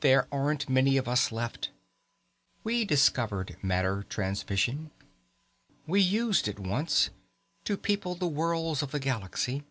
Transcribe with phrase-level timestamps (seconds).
[0.00, 1.70] "There aren't many of us left.
[2.64, 4.90] We discovered matter transmission.
[5.86, 7.10] We used it once,
[7.62, 9.62] to people the worlds of the galaxy.